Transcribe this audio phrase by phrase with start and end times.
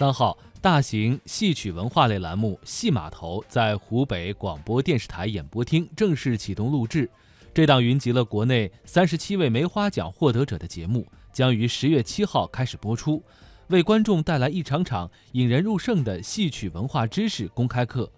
[0.00, 7.06] 三号，大型戏曲文化类栏目《戏码头》在湖北广播电视台演播厅正式启动录制。
[7.52, 13.22] 这档云集了国内三十七位梅花奖获得者的节目，将于十月七号开始播出，
[13.66, 18.10] 为观众带来一场场引人入胜的戏曲文化知识公开课。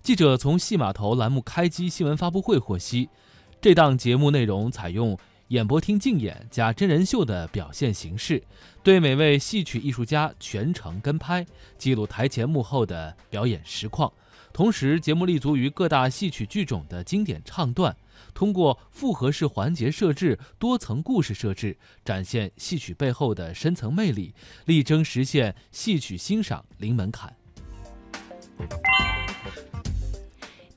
[0.00, 3.10] 记者从《戏码头》栏目开机新闻发布会获悉，
[3.60, 5.18] 这档节目内容采用。
[5.50, 8.40] 演播厅竞演加真人秀的表现形式，
[8.84, 11.44] 对每位戏曲艺术家全程跟拍，
[11.76, 14.12] 记录台前幕后的表演实况。
[14.52, 17.96] 同时，节目立足于各大戏曲剧种的经典唱段，
[18.32, 24.32] 通过复合式环节设置、多层故事设置，展现戏曲背后的深层魅力，
[24.66, 27.34] 力争实现戏曲欣赏零门槛。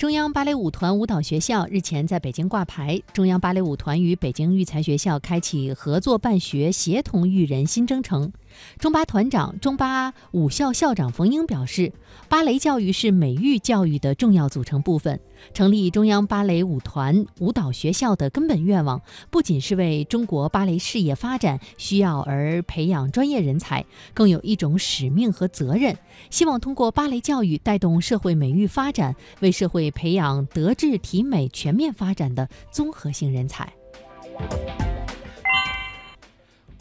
[0.03, 3.01] 中央芭蕾舞团舞蹈学校日前在北京挂牌。
[3.13, 8.33] 中央芭蕾舞团与北京育才学校开启合作办学、协同育人新征程。
[8.77, 11.93] 中芭团长、中芭舞校校长冯英表示，
[12.27, 15.21] 芭蕾教育是美育教育的重要组成部分。
[15.53, 25.97] 成立中央芭蕾舞团舞蹈学校的根本愿望，不仅是为中国芭蕾事业发展需要而培养专业人才，更有一种使命和责任，
[26.29, 33.73] 希望通过芭蕾教育带动社会美育发展，为社会培养德智体美全面发展的综合性人才。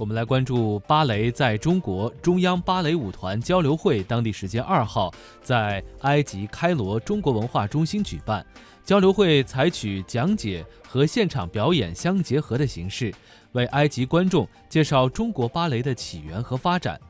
[0.03, 2.13] 我们来关注芭蕾在中国。
[2.21, 8.45] 中央芭蕾舞团交流会当地时间二号在埃及开罗中国文化中心举办。
[8.83, 13.15] 交流会采取讲解和现场表演相结合的形式，
[13.53, 17.01] 为埃及观众介绍中国芭蕾的起源和发展，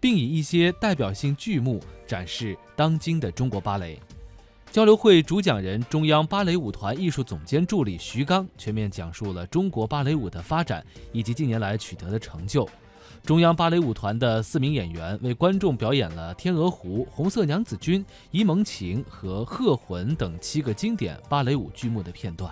[0.00, 4.00] 并以一些代表性剧目展示当今的中国芭蕾。
[4.72, 12.66] 交流会主讲人、中央芭蕾舞团艺术总监助理徐刚全面讲述了中国芭蕾舞的发展以及近年来取得的成就。
[13.22, 18.02] 中央芭蕾舞团的四名演员为观众表演了《天鹅湖》《红色娘子军》
[18.42, 22.50] 《沂蒙情》和《鹤魂》等七个经典芭蕾舞剧目的片段。